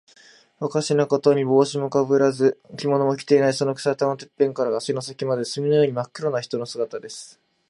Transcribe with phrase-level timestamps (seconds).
[0.59, 3.53] おかしなことには、帽子もかぶらず、着物も着ていない。
[3.53, 7.39] そのくせ、頭のてっぺんから足の先まで、墨のようにまっ黒な人の姿です。